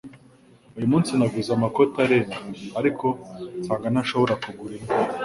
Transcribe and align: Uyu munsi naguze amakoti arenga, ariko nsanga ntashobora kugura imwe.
Uyu 0.77 0.87
munsi 0.91 1.09
naguze 1.17 1.49
amakoti 1.53 1.95
arenga, 2.05 2.37
ariko 2.79 3.05
nsanga 3.59 3.87
ntashobora 3.93 4.33
kugura 4.43 4.73
imwe. 4.77 4.91